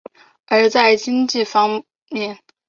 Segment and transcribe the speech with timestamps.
[0.47, 2.39] 而在经济发展方面。